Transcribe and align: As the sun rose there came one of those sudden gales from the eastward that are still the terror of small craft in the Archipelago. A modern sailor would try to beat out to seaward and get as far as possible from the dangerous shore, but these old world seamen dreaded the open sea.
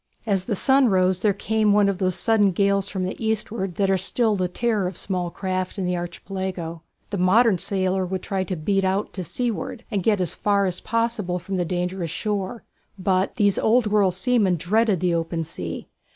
As 0.25 0.45
the 0.45 0.55
sun 0.55 0.89
rose 0.89 1.19
there 1.19 1.31
came 1.31 1.73
one 1.73 1.87
of 1.87 1.99
those 1.99 2.15
sudden 2.15 2.53
gales 2.53 2.87
from 2.87 3.03
the 3.03 3.23
eastward 3.23 3.75
that 3.75 3.91
are 3.91 3.99
still 3.99 4.35
the 4.35 4.47
terror 4.47 4.87
of 4.87 4.97
small 4.97 5.29
craft 5.29 5.77
in 5.77 5.85
the 5.85 5.95
Archipelago. 5.95 6.81
A 7.11 7.17
modern 7.17 7.59
sailor 7.59 8.03
would 8.03 8.23
try 8.23 8.43
to 8.45 8.55
beat 8.55 8.83
out 8.83 9.13
to 9.13 9.23
seaward 9.23 9.83
and 9.91 10.01
get 10.01 10.19
as 10.19 10.33
far 10.33 10.65
as 10.65 10.79
possible 10.79 11.37
from 11.37 11.57
the 11.57 11.65
dangerous 11.65 12.09
shore, 12.09 12.63
but 12.97 13.35
these 13.35 13.59
old 13.59 13.85
world 13.85 14.15
seamen 14.15 14.55
dreaded 14.57 15.01
the 15.01 15.13
open 15.13 15.43
sea. 15.43 15.87